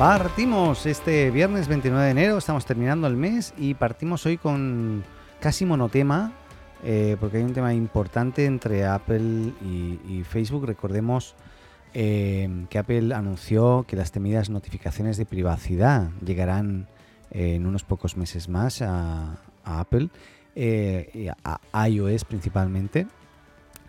[0.00, 5.04] Partimos este viernes 29 de enero, estamos terminando el mes y partimos hoy con
[5.40, 6.32] casi monotema,
[6.82, 10.64] eh, porque hay un tema importante entre Apple y, Facebook.
[10.64, 11.34] Recordemos
[11.92, 16.88] eh, que Apple anunció que las temidas notificaciones de privacidad llegarán
[17.30, 20.08] eh, en unos pocos meses más a, Apple,
[21.44, 23.06] a iOS principalmente.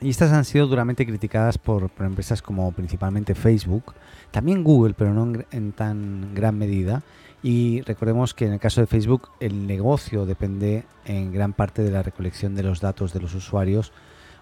[0.01, 3.93] Y estas han sido duramente criticadas por, empresas como principalmente Facebook,
[4.31, 7.03] también Google, pero no en, tan gran medida.
[7.43, 11.91] Y recordemos que en el caso de Facebook el negocio depende en gran parte de
[11.91, 13.93] la recolección de los datos de los usuarios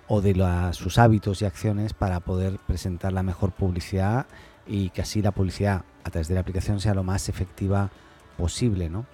[0.07, 0.33] o de
[0.71, 4.27] sus hábitos y acciones para poder presentar la mejor publicidad
[4.65, 7.89] y que así la publicidad a través de la aplicación sea lo más efectiva
[8.37, 8.89] posible.
[8.89, 9.05] ¿no?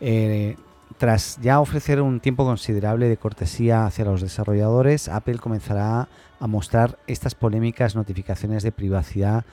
[0.00, 0.56] Eh,
[0.98, 6.08] tras ya ofrecer un tiempo considerable de cortesía hacia los desarrolladores, Apple comenzará
[6.40, 9.44] a mostrar estas polémicas notificaciones de privacidad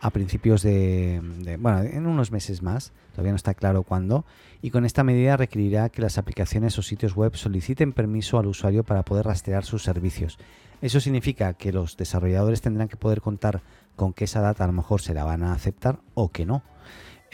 [0.00, 4.26] a principios de, bueno, en unos meses más, todavía no está claro cuándo,
[4.60, 8.84] y con esta medida requerirá que las aplicaciones o sitios web soliciten permiso al usuario
[8.84, 10.38] para poder rastrear sus servicios.
[10.82, 13.62] Eso significa que los desarrolladores tendrán que poder contar
[13.96, 16.62] con que esa data a lo mejor se la van a aceptar o que no.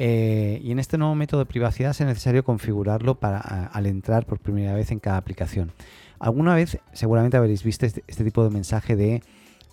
[0.03, 4.39] Eh, y en este nuevo método de privacidad es necesario configurarlo para, al entrar por
[4.39, 5.73] primera vez en cada aplicación.
[6.19, 9.23] Alguna vez seguramente habréis visto este, este, tipo de mensaje de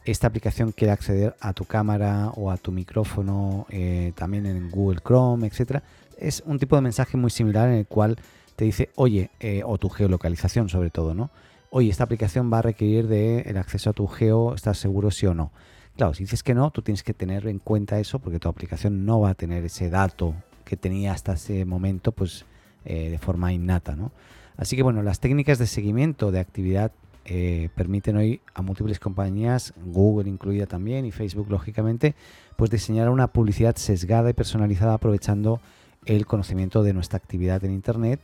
[0.03, 5.00] esta aplicación quiere acceder a tu cámara o a tu micrófono, eh, también en Google
[5.00, 5.81] Chrome, etc.
[6.17, 8.17] Es un tipo de mensaje muy similar en el cual
[8.58, 11.30] te dice, oye, eh, o tu geolocalización sobre todo, ¿no?
[11.70, 15.26] Oye, esta aplicación va a requerir de el acceso a tu geo, ¿estás seguro sí
[15.26, 15.54] o no?
[15.98, 19.04] Claro, si dices que no, tú tienes que tener en cuenta eso porque tu aplicación
[19.04, 22.46] no va a tener ese dato que tenía hasta ese momento pues
[22.86, 23.96] eh, de forma innata.
[23.96, 24.12] ¿no?
[24.58, 26.92] Así que bueno, las técnicas de seguimiento de actividad
[27.26, 32.14] eh, permiten hoy a múltiples compañías, Google incluida también y Facebook lógicamente,
[32.58, 35.60] pues diseñar una publicidad sesgada y personalizada aprovechando
[36.06, 38.20] el conocimiento de nuestra actividad en Internet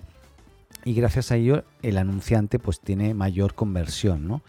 [0.86, 4.28] y gracias a ello el anunciante pues tiene mayor conversión.
[4.28, 4.44] ¿no?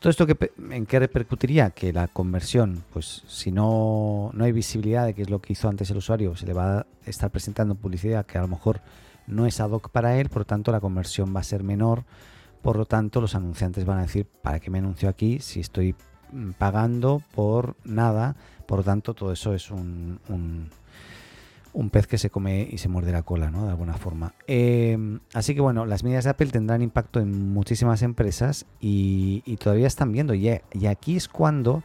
[0.00, 1.72] ¿Todo esto que, en qué repercutiría?
[1.72, 5.68] Que la conversión, pues si no, no hay visibilidad de qué es lo que hizo
[5.68, 8.80] antes el usuario, se le va a estar presentando publicidad que a lo mejor
[9.26, 12.04] no es ad hoc para él, por lo tanto la conversión va a ser menor,
[12.62, 15.94] por lo tanto los anunciantes van a decir, ¿para qué me anuncio aquí si estoy
[16.32, 18.36] mm, pagando por nada?
[18.66, 20.70] Por lo tanto todo eso es un un
[21.90, 23.64] pez que se come y se muerde la cola, ¿no?
[23.64, 24.34] De alguna forma.
[24.46, 29.86] Em, así que bueno, las medidas de Apple tendrán impacto en muchísimas empresas y, todavía
[29.86, 30.34] están viendo.
[30.34, 31.82] Y, y aquí es cuando,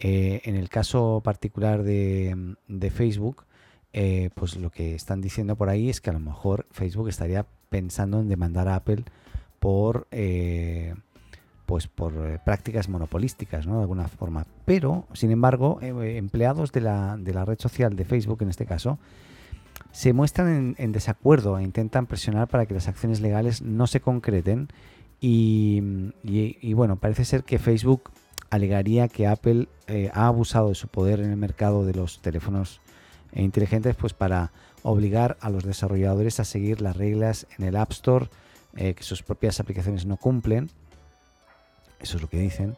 [0.00, 2.56] eh, en el caso particular de,
[2.92, 3.44] Facebook,
[3.92, 7.46] eh, pues lo que están diciendo por ahí es que a lo mejor Facebook estaría
[7.70, 9.04] pensando en demandar a Apple
[9.58, 10.94] por eh,
[11.66, 12.12] pues por
[12.44, 13.76] prácticas monopolísticas, ¿no?
[13.76, 14.46] De alguna forma.
[14.64, 18.98] Pero, sin embargo, empleados de la, de la red social de Facebook, en este caso,
[19.92, 24.68] se muestran en, desacuerdo e intentan presionar para que las acciones legales no se concreten
[25.20, 25.80] y,
[26.74, 28.10] bueno, parece ser que Facebook
[28.50, 32.80] alegaría que Apple eh, ha abusado de su poder en el mercado de los teléfonos
[33.32, 38.28] inteligentes pues para obligar a los desarrolladores a seguir las reglas en el App Store
[38.76, 40.70] eh, que sus propias aplicaciones no cumplen.
[42.00, 42.76] Eso es lo que dicen.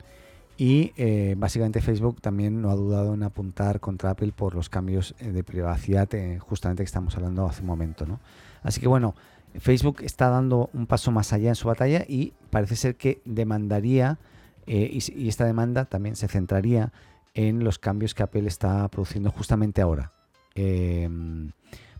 [0.58, 5.14] Y eh, básicamente Facebook también no ha dudado en apuntar contra Apple por los cambios
[5.20, 8.06] eh, de privacidad eh, justamente que estamos hablando hace un momento.
[8.06, 8.18] ¿no?
[8.64, 9.14] Así que bueno,
[9.60, 14.18] Facebook está dando un paso más allá en su batalla y parece ser que demandaría,
[14.66, 16.92] y, y, esta demanda también se centraría
[17.32, 20.12] en los cambios que Apple está produciendo justamente ahora.
[20.54, 21.52] Em,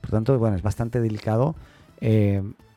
[0.02, 1.56] por tanto, bueno, es bastante delicado.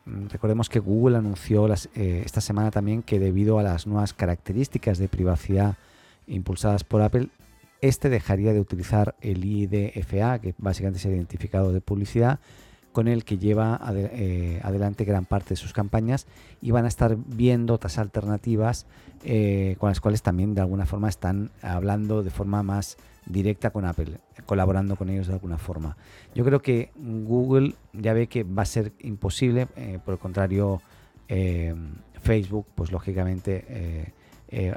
[0.06, 4.98] Em, Recordemos que Google anunció eh, esta semana también que debido a las nuevas características
[4.98, 5.76] de privacidad
[6.26, 7.28] impulsadas por Apple,
[7.80, 12.38] este dejaría de utilizar el IDFA, que básicamente es el identificado de publicidad,
[12.92, 16.26] con el que lleva eh, adelante gran parte de sus campañas
[16.60, 18.86] y van a estar viendo otras alternativas
[19.24, 23.84] eh, con las cuales también de alguna forma están hablando de forma más directa con
[23.84, 25.96] Apple, colaborando con ellos de alguna forma.
[26.34, 30.82] Yo creo que Google ya ve que va a ser imposible, eh, por el contrario,
[31.28, 31.74] eh,
[32.20, 33.64] Facebook, pues lógicamente
[34.48, 34.74] eh,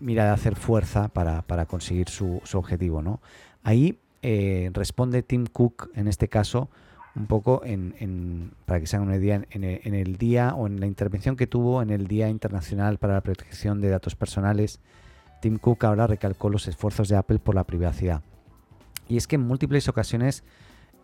[0.00, 3.02] mira de hacer fuerza para, conseguir su, objetivo.
[3.02, 3.20] ¿no?
[3.62, 3.98] Ahí
[4.72, 6.68] responde Tim Cook en este caso
[7.16, 10.86] un poco en, para que se hagan una idea, en el, día o en la
[10.86, 14.80] intervención que tuvo en el Día Internacional para la Protección de Datos Personales,
[15.40, 18.22] Tim Cook ahora recalcó los esfuerzos de Apple por la privacidad.
[19.08, 20.42] Y es que en múltiples ocasiones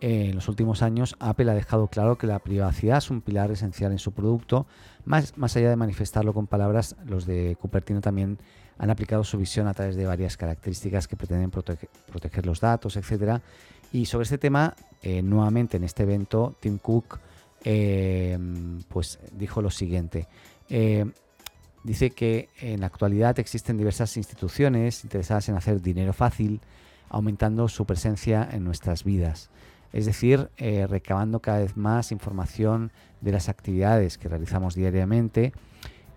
[0.01, 3.51] eh, en los últimos años Apple ha dejado claro que la privacidad es un pilar
[3.51, 4.65] esencial en su producto,
[5.05, 8.37] más, más allá de manifestarlo con palabras, los de Cupertino también
[8.77, 13.41] han aplicado su visión a través de varias características que pretenden proteger los datos, etcétera,
[13.93, 17.19] y sobre este tema, eh, nuevamente en este evento, Tim Cook
[17.63, 18.37] eh,
[18.89, 20.27] pues dijo lo siguiente.
[21.83, 26.61] Dice que en la actualidad existen diversas instituciones interesadas en hacer dinero fácil,
[27.09, 29.49] aumentando su presencia en nuestras vidas.
[29.91, 30.49] Es decir,
[30.89, 32.91] recabando cada vez más información
[33.21, 35.53] de las actividades que realizamos diariamente.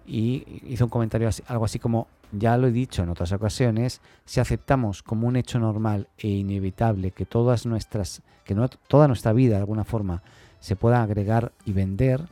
[0.07, 4.41] Y hizo un comentario algo así como ya lo he dicho en otras ocasiones, si
[4.41, 9.57] aceptamos como un hecho normal e inevitable que todas nuestras, que no, toda nuestra vida
[9.57, 10.23] de alguna forma
[10.61, 12.29] se pueda agregar y vender,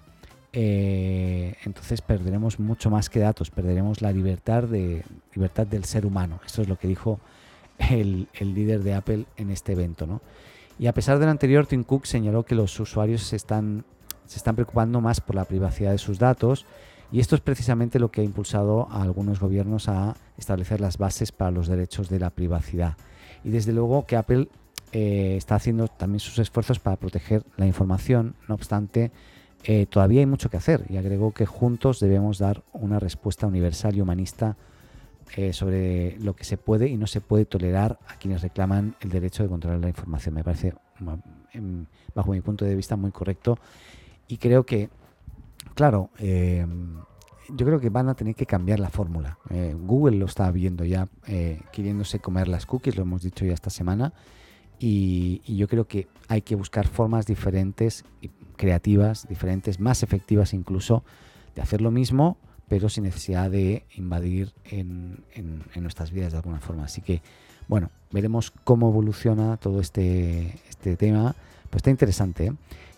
[0.57, 5.03] eh, entonces perderemos mucho más que datos, perderemos la libertad de
[5.35, 6.39] libertad del ser humano.
[6.47, 7.19] Esto es lo que dijo
[7.91, 10.21] el, líder de Apple en este evento, ¿no?
[10.79, 13.85] Y a pesar de lo anterior, Tim Cook señaló que los usuarios se están,
[14.27, 16.67] se están preocupando más por la privacidad de sus datos
[17.11, 21.33] y esto es precisamente lo que ha impulsado a algunos gobiernos a establecer las bases
[21.33, 22.97] para los derechos de la privacidad.
[23.43, 24.49] Y desde luego que Apple
[24.93, 29.11] eh, está haciendo también sus esfuerzos para proteger la información, no obstante,
[29.65, 33.97] eh, todavía hay mucho que hacer y agregó que juntos debemos dar una respuesta universal
[33.97, 34.57] y humanista
[35.37, 39.11] eh, sobre lo que se puede y no se puede tolerar a quienes reclaman el
[39.11, 40.35] derecho de controlar la información.
[40.35, 40.75] Me parece,
[42.15, 43.59] bajo mi punto de vista, muy correcto
[44.29, 44.91] y creo que
[45.75, 46.67] Claro, eh,
[47.49, 49.39] yo creo que van a tener que cambiar la fórmula.
[49.51, 53.55] Eh, Google lo está viendo ya, eh, queriéndose comer las cookies, lo hemos dicho ya
[53.55, 54.13] esta semana.
[54.79, 58.05] Y, yo creo que hay que buscar formas diferentes,
[58.57, 61.05] creativas, diferentes, más efectivas incluso,
[61.55, 62.37] de hacer lo mismo,
[62.69, 65.25] pero sin necesidad de invadir en,
[65.77, 66.85] nuestras vidas de alguna forma.
[66.85, 67.23] Así que,
[67.69, 71.35] bueno, veremos cómo evoluciona todo este, este tema.
[71.71, 72.47] Pues está interesante.
[72.47, 72.53] ¿eh?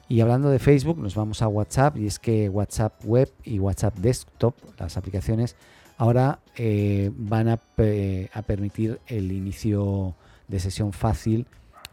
[0.09, 3.97] Y hablando de Facebook, nos vamos a WhatsApp y es que WhatsApp Web y WhatsApp
[3.97, 5.57] Desktop, las aplicaciones,
[5.99, 10.15] ahora eh, van a, permitir el inicio
[10.47, 11.47] de sesión fácil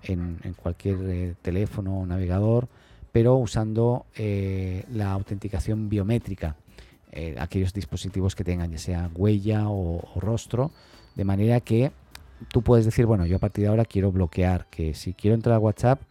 [0.03, 2.67] en, cualquier eh, teléfono o navegador,
[3.13, 6.57] pero usando eh, la autenticación biométrica,
[7.37, 10.71] aquellos dispositivos que tengan ya sea huella o, o rostro,
[11.13, 11.91] de manera que
[12.49, 15.55] tú puedes decir, bueno, yo a partir de ahora quiero bloquear, que si quiero entrar
[15.55, 16.01] a WhatsApp,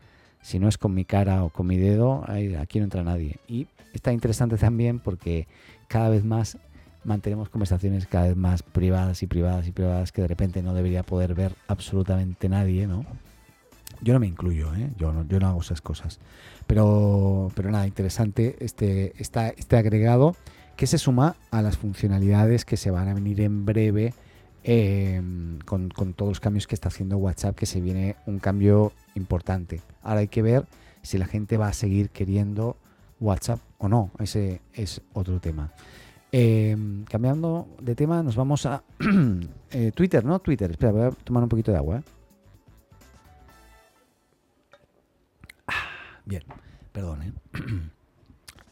[0.40, 2.24] si no es con mi cara o con mi dedo,
[2.60, 3.38] aquí no entra nadie.
[3.48, 5.46] Y está interesante también porque
[5.88, 6.58] cada vez más
[7.04, 11.02] mantenemos conversaciones cada vez más privadas y privadas y privadas que de repente no debería
[11.02, 13.04] poder ver absolutamente nadie, ¿no?
[14.02, 14.90] Yo no me incluyo, ¿eh?
[14.98, 16.18] yo, no, yo no hago esas cosas.
[16.66, 20.36] Pero, pero nada, interesante este, este agregado
[20.76, 24.12] que se suma a las funcionalidades que se van a venir en breve
[24.64, 29.80] Em, con, todos los cambios que está haciendo WhatsApp, que se viene un cambio importante.
[30.02, 30.66] Ahora hay que ver
[31.02, 32.76] si la gente va a seguir queriendo
[33.18, 34.12] WhatsApp o no.
[34.20, 35.72] Ese es otro tema.
[36.30, 38.84] Em, cambiando de tema, nos vamos a
[39.72, 40.38] eh, Twitter, ¿no?
[40.38, 40.70] Twitter.
[40.70, 41.98] Espera, voy a tomar un poquito de agua.
[41.98, 42.02] ¿eh?
[46.24, 46.42] Bien,
[46.92, 47.22] perdón.
[47.22, 47.32] ¿eh?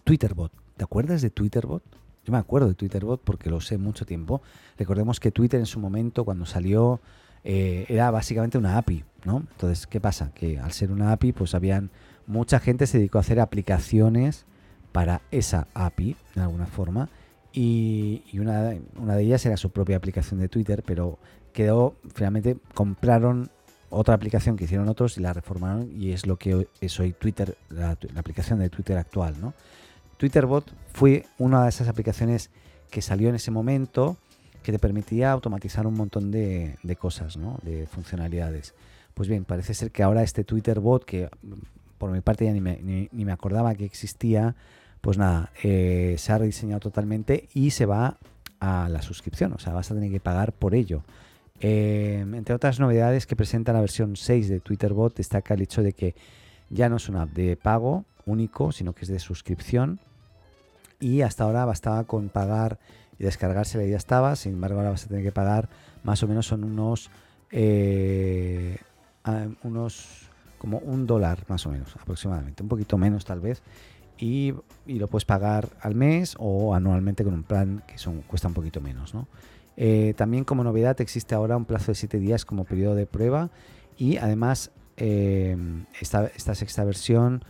[0.05, 0.53] Twitterbot.
[0.77, 1.83] ¿Te acuerdas de Twitterbot?
[2.25, 4.43] Yo me acuerdo de Twitterbot porque lo sé mucho tiempo.
[4.79, 7.01] Recordemos que Twitter en su momento, cuando salió,
[7.45, 9.39] eh, era básicamente una API, ¿no?
[9.53, 10.33] Entonces, ¿qué pasa?
[10.35, 11.91] Que al ser una API, pues habían
[12.27, 14.47] mucha gente se dedicó a hacer aplicaciones
[14.93, 17.09] para esa API, de alguna forma,
[17.53, 21.19] y, una, una, de ellas era su propia aplicación de Twitter, pero
[21.53, 23.51] quedó, finalmente compraron
[23.91, 27.57] otra aplicación que hicieron otros y la reformaron y es lo que es hoy Twitter,
[27.69, 29.53] la, la aplicación de Twitter actual, ¿no?
[30.17, 32.51] Twitterbot fue una de esas aplicaciones
[32.91, 34.19] que salió en ese momento
[34.63, 38.75] que te permitía automatizar un montón de, cosas, de funcionalidades.
[39.15, 41.31] Pues bien, parece ser que ahora este Twitterbot, que
[41.99, 44.55] por mi parte ya ni me, acordaba que existía,
[45.01, 48.19] pues nada, eh, se ha rediseñado totalmente y se va
[48.61, 51.03] a la suscripción, o sea, vas a tener que pagar por ello.
[51.61, 55.93] Eh, entre otras novedades que presenta la versión 6 de Twitterbot, destaca el hecho de
[55.93, 56.15] que
[56.71, 60.01] ya no es una app de pago único, sino que es de suscripción
[61.01, 62.79] y hasta ahora bastaba con pagar
[63.19, 64.37] y descargársela y ya estaba.
[64.37, 65.69] Sin embargo, ahora vas a tener que pagar
[66.03, 67.11] más o menos son unos,
[67.51, 68.79] eh,
[69.63, 73.63] unos como un dólar más o menos aproximadamente, un poquito menos tal vez.
[74.19, 74.55] Y,
[74.87, 78.81] lo puedes pagar al mes o anualmente con un plan que son, cuesta un poquito
[78.83, 79.15] menos.
[79.83, 83.49] Eh, también como novedad existe ahora un plazo de 7 días como periodo de prueba
[83.97, 87.43] y además esta, esta, sexta versión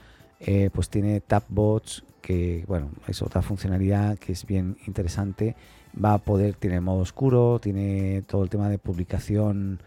[0.73, 5.57] pues tiene tapbots que bueno es otra funcionalidad que es bien interesante.
[5.93, 9.83] Va a poder tiene modo oscuro tiene todo el tema de publicación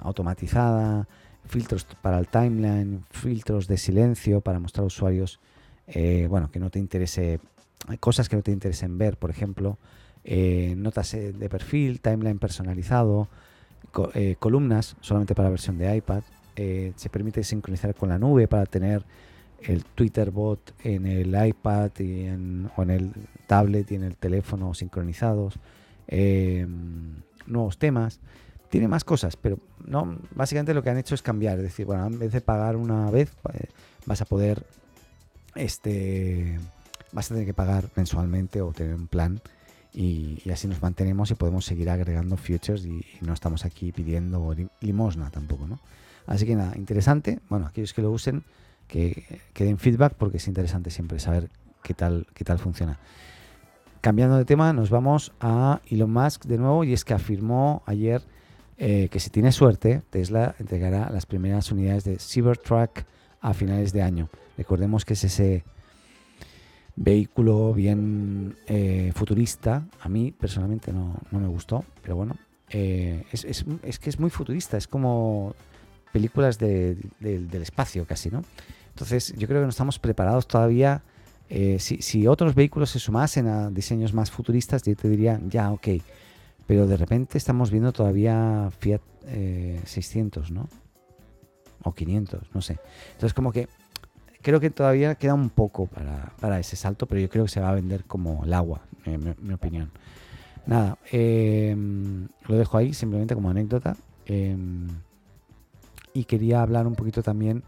[0.00, 1.06] automatizada
[1.48, 5.40] filtros para el timeline, filtros de silencio para mostrar a usuarios,
[5.86, 7.40] eh, bueno, que no te interese,
[8.00, 9.78] cosas que no te interesen ver, por ejemplo,
[10.30, 13.28] eh, notas eh, de perfil, timeline personalizado,
[14.38, 16.22] columnas solamente para versión de iPad,
[16.54, 19.02] se permite sincronizar con la nube para tener
[19.62, 23.12] el Twitter bot en el iPad y en, o en el
[23.46, 25.58] tablet y en el teléfono sincronizados,
[27.46, 28.20] nuevos temas.
[28.68, 32.06] Tiene más cosas, pero no, básicamente lo que han hecho es cambiar, es decir, bueno,
[32.06, 33.68] en vez de pagar una vez, eh,
[34.04, 34.62] vas a poder,
[35.54, 36.60] este,
[37.12, 39.40] vas a tener que pagar mensualmente o tener un plan
[39.92, 45.30] y, así nos mantenemos y podemos seguir agregando features y, no estamos aquí pidiendo limosna
[45.30, 45.80] tampoco, ¿no?
[46.26, 48.44] Así que nada, interesante, bueno, aquellos que lo usen,
[48.86, 51.50] que, que den feedback porque es interesante siempre saber
[51.82, 52.98] qué tal, qué tal funciona.
[54.00, 58.22] Cambiando de tema, nos vamos a Elon Musk de nuevo y es que afirmó ayer
[58.80, 63.00] eh, que si tiene suerte, Tesla entregará las primeras unidades de Cybertruck
[63.40, 64.28] a finales de año.
[64.56, 65.64] Recordemos que es ese
[66.98, 69.86] vehículo bien eh, futurista.
[70.00, 72.36] A mí personalmente no, me gustó, pero bueno,
[72.70, 75.54] eh, es, que es muy futurista, es como
[76.12, 78.42] películas del espacio casi, ¿no?
[78.90, 81.02] Entonces yo creo que no estamos preparados todavía.
[81.48, 85.88] si, si, otros vehículos se sumasen a diseños más futuristas, yo te diría, ya, ok,
[86.68, 89.00] pero de repente estamos viendo todavía Fiat
[89.84, 90.68] 600, eh, ¿no?
[91.82, 92.76] O 500, no sé.
[93.12, 93.68] Entonces como que
[94.42, 97.70] creo que todavía queda un poco para, ese salto, pero yo creo que se va
[97.70, 99.90] a vender como el agua, en mi, opinión.
[100.66, 103.96] Nada, em, lo dejo ahí simplemente como anécdota.
[104.26, 104.88] Em,
[106.12, 107.62] y quería hablar un poquito también.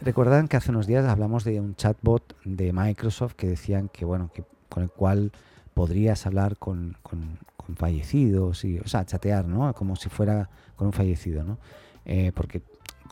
[0.00, 4.30] Recordarán que hace unos días hablamos de un chatbot de Microsoft que decían que bueno,
[4.34, 5.32] que con el cual
[5.74, 7.38] podrías hablar con, con
[7.76, 9.72] fallecidos, y, o sea, chatear, ¿no?
[9.74, 11.58] Como si fuera con un fallecido, ¿no?
[12.04, 12.62] Eh, porque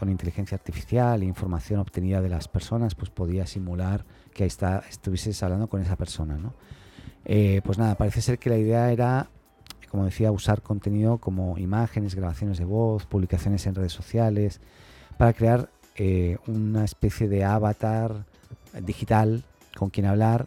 [0.00, 4.82] con inteligencia artificial e información obtenida de las personas, pues podía simular que ahí está,
[4.88, 6.54] estuvieses hablando con esa persona, ¿no?
[7.26, 9.28] Eh, pues nada, parece ser que la idea era,
[9.90, 14.62] como decía, usar contenido como imágenes, grabaciones de voz, publicaciones en redes sociales,
[15.18, 18.24] para crear eh, una especie de avatar
[18.82, 19.44] digital
[19.76, 20.46] con quien hablar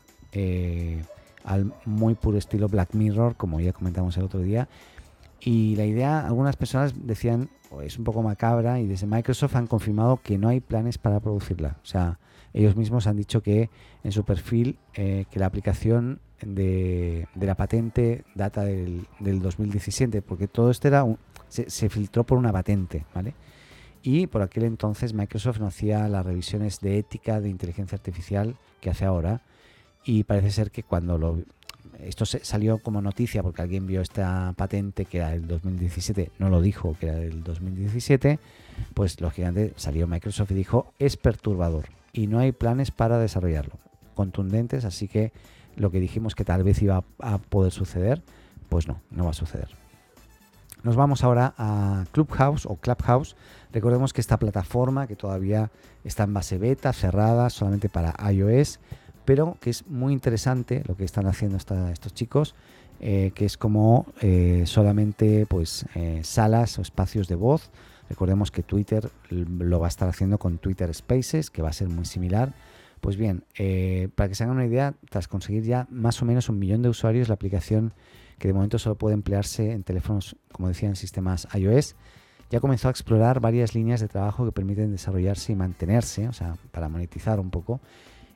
[1.44, 4.68] al muy puro estilo Black Mirror, como ya comentamos el otro día.
[5.42, 7.50] Y la idea, algunas personas decían,
[7.82, 11.78] es un poco macabra, y desde Microsoft han confirmado que no hay planes para producirla.
[11.84, 12.20] O sea,
[12.54, 13.70] ellos mismos han dicho que
[14.04, 20.70] en su perfil, eh, que la aplicación de, la patente data del, 2017, porque todo
[20.70, 21.06] esto era
[21.48, 23.34] se, se, filtró por una patente, ¿vale?
[24.02, 28.90] Y por aquel entonces Microsoft no hacía las revisiones de ética de inteligencia artificial que
[28.90, 29.42] hace ahora
[30.04, 31.40] y parece ser que cuando lo
[32.00, 36.62] esto salió como noticia porque alguien vio esta patente que era del 2017, no lo
[36.62, 38.40] dijo que era del 2017,
[38.94, 43.78] pues lógicamente salió Microsoft y dijo es perturbador y no hay planes para desarrollarlo.
[44.16, 45.32] Contundentes, así que
[45.76, 48.22] lo que dijimos que tal vez iba a poder suceder,
[48.70, 49.70] pues no, no va a suceder.
[50.84, 53.38] Nos vamos ahora a Clubhouse o Clubhouse.
[53.72, 55.72] Recordemos que esta plataforma que todavía
[56.04, 58.80] está en base beta, cerrada solamente para iOS,
[59.26, 62.56] pero que es muy interesante lo que están haciendo estos chicos,
[63.00, 67.70] eh, que es como eh, solamente pues eh, salas o espacios de voz.
[68.10, 71.90] Recordemos que Twitter lo va a estar haciendo con Twitter Spaces, que va a ser
[71.90, 72.54] muy similar.
[73.02, 73.44] Pues bien,
[74.16, 76.90] para que se hagan una idea, tras conseguir ya más o menos un millón de
[76.90, 77.92] usuarios, la aplicación
[78.40, 81.96] que de momento solo puede emplearse en teléfonos, como decía, en sistemas iOS,
[82.50, 86.56] ya comenzó a explorar varias líneas de trabajo que permiten desarrollarse y mantenerse, o sea,
[86.72, 87.82] para monetizar un poco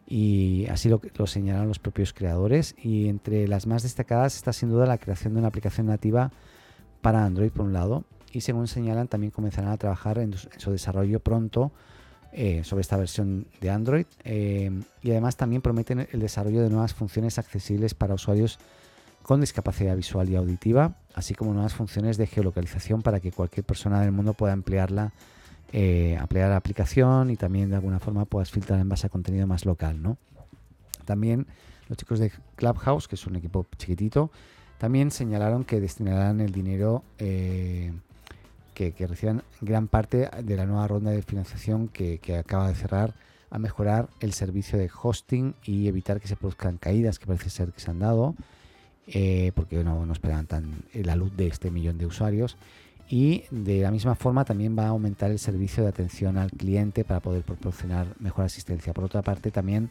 [0.07, 2.75] y así lo, lo señalan los propios creadores.
[2.81, 6.31] Y entre las más destacadas está sin duda la creación de una aplicación nativa
[7.01, 11.19] para Android por un lado y según señalan también comenzarán a trabajar en, su desarrollo
[11.19, 11.71] pronto
[12.31, 14.05] eh, sobre esta versión de Android.
[14.23, 14.71] Eh,
[15.01, 18.59] y además también prometen el desarrollo de nuevas funciones accesibles para usuarios
[19.23, 24.01] con discapacidad visual y auditiva, así como nuevas funciones de geolocalización para que cualquier persona
[24.01, 25.11] del mundo pueda emplearla
[25.74, 29.47] eh, ampliar la aplicación y también de alguna forma puedas filtrar en base a contenido
[29.47, 30.17] más local, ¿no?
[31.05, 31.45] También
[31.89, 34.31] los chicos de Clubhouse, que es un equipo chiquitito,
[34.77, 37.91] también señalaron que destinarán el dinero eh,
[38.74, 43.13] que, reciban gran parte de la nueva ronda de financiación que, acaba de cerrar
[43.50, 47.71] a mejorar el servicio de hosting y evitar que se produzcan caídas que parece ser
[47.71, 48.36] que se han dado,
[49.07, 52.57] eh, porque no, no esperaban tan la luz de este millón de usuarios
[53.09, 57.05] y de la misma forma también va a aumentar el servicio de atención al cliente
[57.05, 58.93] para poder proporcionar mejor asistencia.
[58.93, 59.89] Por otra parte, también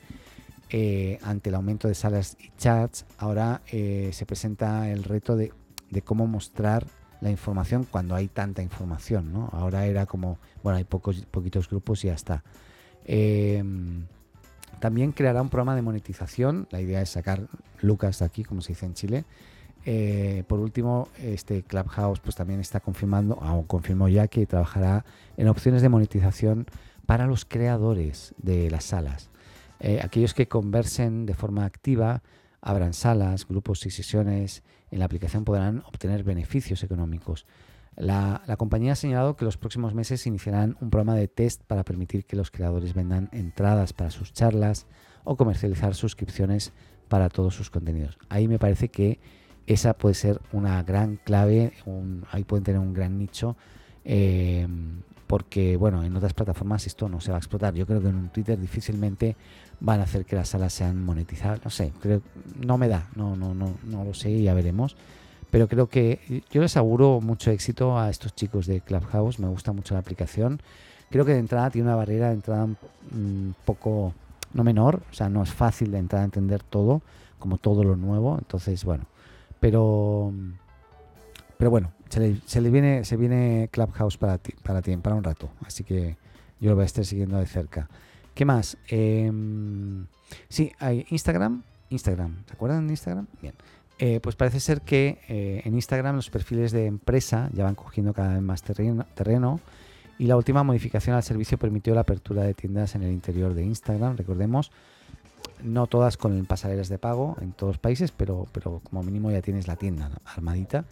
[0.68, 5.52] eh, ante el aumento de salas y chats, ahora eh, se presenta el reto de,
[6.04, 6.86] cómo mostrar
[7.22, 9.32] la información cuando hay tanta información.
[9.32, 9.48] ¿no?
[9.52, 12.44] Ahora era como, bueno, hay pocos, poquitos grupos y ya está.
[13.06, 14.04] Em,
[14.78, 16.68] también creará un programa de monetización.
[16.70, 17.46] La idea es sacar
[17.80, 19.24] lucas de aquí, como se dice en Chile,
[19.88, 25.04] eh, por último, este Clubhouse pues también está confirmando, o confirmó ya que trabajará
[25.36, 26.66] en opciones de monetización
[27.06, 29.30] para los creadores de las salas.
[29.78, 32.24] Eh, aquellos que conversen de forma activa,
[32.60, 37.46] abran salas, grupos y sesiones en la aplicación podrán obtener beneficios económicos.
[37.94, 41.84] La, la, compañía ha señalado que los próximos meses iniciarán un programa de test para
[41.84, 44.86] permitir que los creadores vendan entradas para sus charlas
[45.22, 46.72] o comercializar suscripciones
[47.08, 48.18] para todos sus contenidos.
[48.28, 49.20] Ahí me parece que
[49.66, 51.72] esa puede ser una gran clave,
[52.30, 53.56] ahí pueden tener un gran nicho,
[54.04, 54.66] eh,
[55.26, 57.74] porque bueno, en otras plataformas esto no se va a explotar.
[57.74, 59.36] Yo creo que en un Twitter difícilmente
[59.80, 62.22] van a hacer que las salas sean monetizadas, no sé, creo,
[62.64, 64.96] no me da, no, no, no, no lo sé, ya veremos.
[65.50, 69.72] Pero creo que yo les auguro mucho éxito a estos chicos de Clubhouse, me gusta
[69.72, 70.60] mucho la aplicación.
[71.10, 72.64] Creo que de entrada tiene una barrera de entrada
[73.12, 74.12] un poco,
[74.52, 77.00] no menor, o sea, no es fácil de entrar a entender todo,
[77.38, 78.36] como todo lo nuevo.
[78.38, 79.06] Entonces, bueno,
[79.60, 80.32] pero,
[81.58, 85.50] pero bueno, se le, viene, se viene Clubhouse para ti, para ti, para un rato.
[85.64, 86.16] Así que
[86.60, 87.88] yo lo voy a estar siguiendo de cerca.
[88.34, 88.76] ¿Qué más?
[88.88, 90.06] Em,
[90.48, 91.62] sí, hay Instagram.
[91.88, 93.26] Instagram, ¿se acuerdan de Instagram?
[93.40, 93.54] Bien.
[93.98, 98.12] Eh, pues parece ser que eh, en Instagram los perfiles de empresa ya van cogiendo
[98.12, 99.60] cada vez más terreno, terreno,
[100.18, 103.64] y la última modificación al servicio permitió la apertura de tiendas en el interior de
[103.64, 104.16] Instagram.
[104.16, 104.70] Recordemos
[105.62, 109.42] no todas con pasarelas de pago en todos los países, pero, pero como mínimo ya
[109.42, 110.84] tienes la tienda armadita.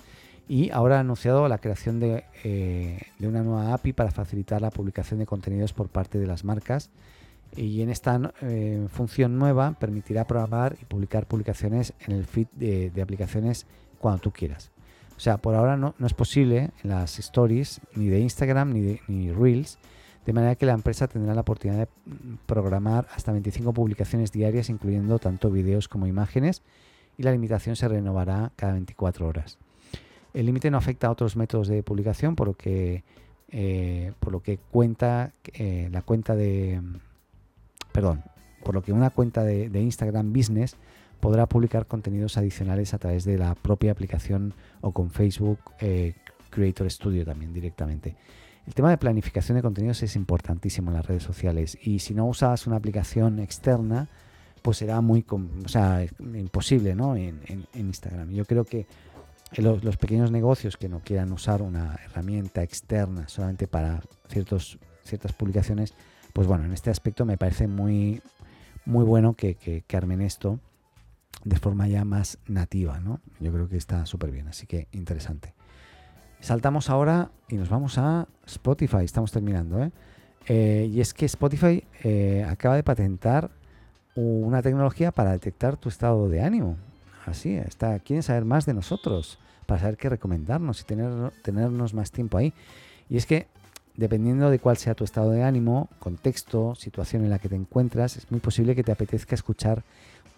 [0.46, 4.70] Y ahora ha anunciado la creación de, eh, de, una nueva API para facilitar la
[4.70, 6.90] publicación de contenidos por parte de las marcas.
[7.56, 12.90] Y en esta eh, función nueva permitirá programar y publicar publicaciones en el feed de,
[12.90, 13.66] de aplicaciones
[14.00, 14.70] cuando tú quieras.
[15.16, 18.80] O sea, por ahora no, no, es posible en las stories ni de Instagram ni
[18.80, 19.78] de ni Reels
[20.26, 21.88] de manera que la empresa tendrá la oportunidad de
[22.46, 26.62] programar hasta 25 publicaciones diarias, incluyendo tanto vídeos como imágenes,
[27.18, 29.58] y la limitación se renovará cada 24 horas.
[30.32, 33.04] El límite no afecta a otros métodos de publicación, por lo que,
[33.50, 36.80] eh, por lo que cuenta eh, la cuenta de,
[37.92, 38.24] perdón,
[38.64, 40.76] por lo que una cuenta de, Instagram Business
[41.20, 46.14] podrá publicar contenidos adicionales a través de la propia aplicación o con Facebook eh,
[46.50, 48.16] Creator Studio también directamente.
[48.66, 52.26] El tema de planificación de contenidos es importantísimo en las redes sociales y si no
[52.26, 54.08] usas una aplicación externa,
[54.62, 57.14] pues será muy o sea, imposible ¿no?
[57.16, 57.40] en,
[57.74, 58.30] Instagram.
[58.30, 58.86] Yo creo que
[59.58, 65.94] los, pequeños negocios que no quieran usar una herramienta externa solamente para ciertos, ciertas publicaciones,
[66.32, 68.22] pues bueno, en este aspecto me parece muy,
[68.86, 70.58] muy bueno que, que, que armen esto
[71.44, 72.98] de forma ya más nativa.
[73.00, 73.20] ¿no?
[73.40, 75.52] Yo creo que está súper bien, así que interesante.
[76.44, 79.02] Saltamos ahora y nos vamos a Spotify.
[79.02, 79.82] Estamos terminando.
[79.82, 79.90] ¿eh?
[80.46, 83.50] Eh, y es que Spotify eh, acaba de patentar
[84.14, 86.76] una tecnología para detectar tu estado de ánimo.
[87.24, 92.10] Así, está, quieren saber más de nosotros, para saber qué recomendarnos y tener, tenernos más
[92.10, 92.52] tiempo ahí.
[93.08, 93.46] Y es que
[93.96, 98.18] dependiendo de cuál sea tu estado de ánimo, contexto, situación en la que te encuentras,
[98.18, 99.82] es muy posible que te apetezca escuchar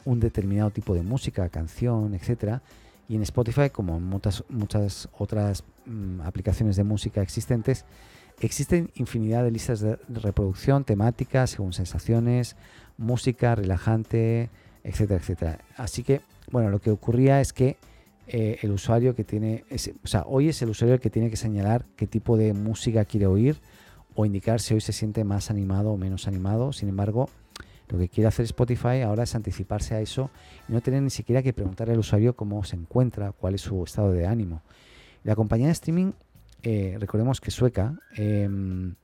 [0.05, 2.62] un determinado tipo de música, canción, etcétera,
[3.09, 7.85] y en Spotify, como en muchas, muchas otras mm, aplicaciones de música existentes,
[8.40, 12.57] existen infinidad de listas de reproducción temáticas según sensaciones,
[12.99, 14.51] música relajante,
[14.83, 15.59] etcétera, etcétera.
[15.77, 17.77] Así que, bueno, lo que ocurría es que
[18.29, 19.64] eh, el usuario que tiene,
[20.03, 23.05] o sea, hoy es el usuario el que tiene que señalar qué tipo de música
[23.05, 23.57] quiere oír
[24.14, 26.73] o indicar si hoy se siente más animado o menos animado.
[26.73, 27.29] Sin embargo,
[27.88, 30.31] lo que quiere hacer Spotify ahora es anticiparse a eso
[30.68, 33.83] y no tener ni siquiera que preguntar al usuario cómo se encuentra, cuál es su
[33.85, 34.62] estado de ánimo.
[35.22, 36.12] La compañía de streaming,
[36.62, 38.94] eh, recordemos que sueca, em,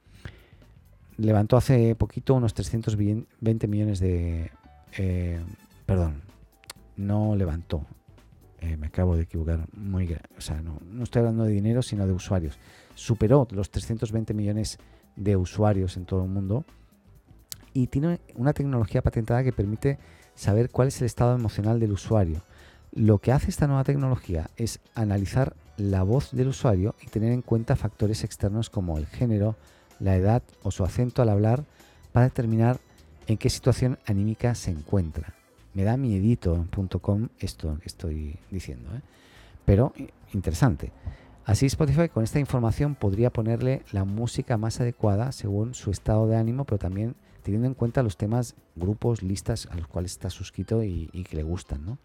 [1.16, 4.50] levantó hace poquito unos 320 millones de...
[4.98, 5.40] Eh,
[5.86, 6.22] perdón,
[6.96, 7.86] no levantó,
[8.60, 12.12] eh, me acabo de equivocar, muy, o sea, no, estoy hablando de dinero, sino de
[12.12, 12.58] usuarios.
[12.94, 14.78] Superó los 320 millones
[15.16, 16.64] de usuarios en todo el mundo
[17.72, 19.98] y tiene una tecnología patentada que permite
[20.34, 22.42] saber cuál es el estado emocional del usuario.
[22.92, 27.42] Lo que hace esta nueva tecnología es analizar la voz del usuario y tener en
[27.42, 29.56] cuenta factores externos como el género,
[29.98, 31.64] la edad o su acento al hablar
[32.12, 32.78] para determinar
[33.26, 35.34] en qué situación anímica se encuentra.
[35.74, 39.00] Me da miedito en .com esto que estoy diciendo, ¿eh?
[39.64, 39.94] pero
[40.34, 40.92] interesante.
[41.44, 46.36] Así Spotify con esta información podría ponerle la música más adecuada según su estado de
[46.36, 50.82] ánimo, pero también teniendo en cuenta los temas, grupos, listas a los cuales está suscrito
[50.82, 51.98] y, que le gustan, ¿no?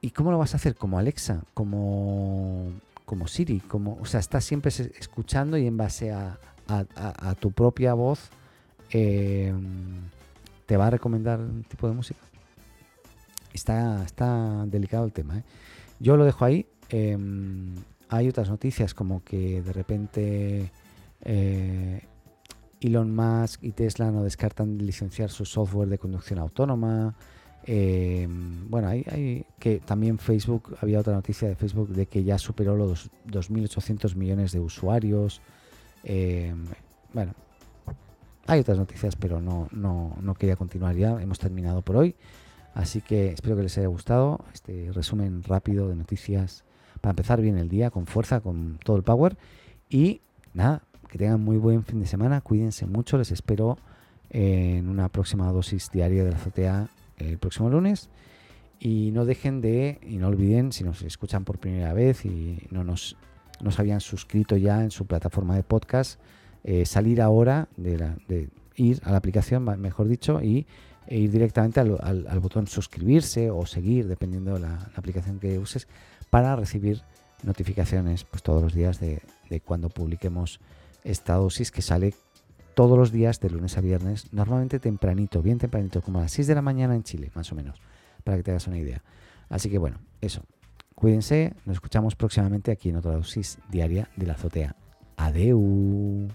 [0.00, 0.76] ¿Y cómo lo vas a hacer?
[0.76, 2.70] Como Alexa, como,
[3.04, 6.38] como Siri, como, o sea, estás siempre escuchando y en base a,
[7.38, 8.30] tu propia voz
[8.90, 9.54] eh,
[10.66, 12.20] te va a recomendar un tipo de música.
[13.52, 15.38] Está, está delicado el tema.
[15.38, 15.44] ¿eh?
[15.98, 16.66] Yo lo dejo ahí.
[16.90, 17.74] em,
[18.08, 20.70] hay otras noticias como que de repente
[21.22, 22.02] eh,
[22.80, 27.14] Elon Musk y Tesla no descartan licenciar su software de conducción autónoma.
[27.64, 28.28] Eh,
[28.68, 32.76] bueno, hay, hay que también Facebook, había otra noticia de Facebook de que ya superó
[32.76, 35.40] los 2.800 millones de usuarios.
[36.04, 36.54] Eh,
[37.12, 37.32] bueno,
[38.46, 41.20] hay otras noticias, pero no, no, no quería continuar ya.
[41.20, 42.14] Hemos terminado por hoy.
[42.74, 46.62] Así que espero que les haya gustado este resumen rápido de noticias
[47.00, 49.36] para empezar bien el día, con fuerza, con todo el power.
[49.88, 50.20] Y
[50.52, 52.40] nada, que tengan muy buen fin de semana.
[52.40, 53.18] Cuídense mucho.
[53.18, 53.78] Les espero
[54.30, 56.88] en una próxima dosis diaria de la azotea
[57.18, 58.08] el próximo lunes.
[58.78, 62.84] Y no dejen de, y no olviden, si nos escuchan por primera vez y no
[62.84, 63.16] nos,
[63.62, 66.20] nos habían suscrito ya en su plataforma de podcast,
[66.62, 70.66] eh, salir ahora, de, ir a la aplicación, mejor dicho, y
[71.06, 75.38] e ir directamente al, al- al botón suscribirse o seguir, dependiendo de la, la aplicación
[75.38, 75.86] que uses,
[76.28, 77.00] para recibir
[77.44, 80.60] notificaciones pues, todos los días de, de cuando publiquemos
[81.06, 82.14] esta dosis que sale
[82.74, 86.46] todos los días de lunes a viernes, normalmente tempranito, bien tempranito, como a las 6
[86.48, 87.80] de la mañana en Chile, más o menos,
[88.22, 89.02] para que te hagas una idea.
[89.48, 90.42] Así que bueno, eso.
[90.94, 94.76] Cuídense, nos escuchamos próximamente aquí en otra dosis diaria de la azotea.
[95.16, 96.28] Adeu.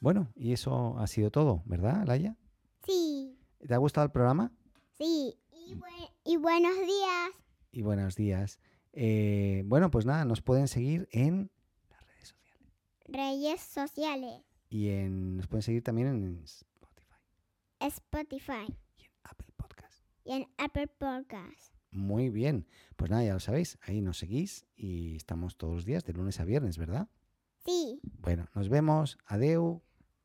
[0.00, 2.36] Bueno, y eso ha sido todo, ¿verdad, Laia?
[2.86, 3.36] Sí,
[3.66, 4.52] ¿Te ha gustado el programa?
[4.98, 5.36] sí.
[6.24, 7.30] Y, y buenos días.
[7.70, 8.58] Y buenos días.
[8.92, 11.48] Eh, bueno, pues nada, nos pueden seguir en
[11.90, 12.68] las redes sociales.
[13.06, 14.42] Reyes sociales.
[14.68, 17.14] Y en, nos pueden seguir también en Spotify
[17.78, 20.02] Spotify y en Apple Podcast.
[20.24, 21.74] y en Apple Podcast.
[21.92, 22.66] Muy bien.
[22.96, 26.40] Pues nada, ya lo sabéis, ahí nos seguís y estamos todos los días de lunes
[26.40, 27.08] a viernes, ¿verdad?
[27.64, 28.00] Sí.
[28.18, 29.18] Bueno, nos vemos.
[29.26, 29.82] Adeu.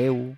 [0.00, 0.34] Adeu.